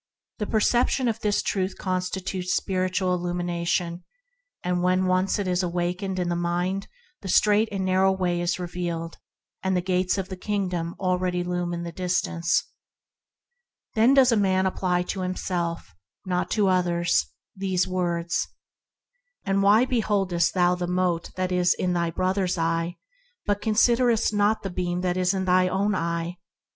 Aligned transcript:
The 0.39 0.47
perception 0.47 1.07
of 1.07 1.19
this 1.19 1.43
truth 1.43 1.77
constitutes 1.77 2.55
spiritual 2.55 3.13
illumination, 3.13 4.03
and 4.63 4.81
when 4.81 5.05
once 5.05 5.37
it 5.37 5.47
is 5.47 5.61
awakened 5.61 6.17
in 6.17 6.27
the 6.27 6.35
mind, 6.35 6.87
the 7.21 7.27
strait 7.27 7.69
and 7.71 7.85
narrow 7.85 8.11
way 8.11 8.41
is 8.41 8.57
revealed, 8.57 9.19
and 9.61 9.75
the 9.77 9.79
shining 9.79 9.85
Gates 10.01 10.17
of 10.17 10.29
the 10.29 10.35
Kingdom 10.37 10.95
already 10.99 11.43
loom 11.43 11.71
in 11.71 11.83
the 11.83 11.91
distance. 11.91 12.65
Then 13.93 14.15
does 14.15 14.31
a 14.31 14.35
man 14.35 14.65
apply 14.65 15.03
COMPETITIVE 15.03 15.29
LAWS 15.29 15.45
AND 15.51 15.51
LAW 15.59 15.69
OF 15.69 15.69
LOVE 15.77 15.83
29 15.83 15.83
to 15.83 15.83
himself— 15.83 15.95
not 16.39 16.49
to 16.49 16.67
others— 16.67 17.25
these 17.63 17.87
words: 17.87 18.47
"And 19.45 19.61
why 19.61 19.85
beholdest 19.85 20.55
thou 20.55 20.73
the 20.73 20.87
mote 20.87 21.29
that 21.35 21.51
is 21.51 21.75
in 21.75 21.93
thy 21.93 22.09
brother's 22.09 22.57
eye, 22.57 22.97
but 23.45 23.61
considerest 23.61 24.33
not 24.33 24.63
the 24.63 24.71
beam 24.71 25.01
that 25.01 25.15
is 25.15 25.35
in 25.35 25.45
thine 25.45 25.69
own 25.69 25.93
eye 25.93 26.37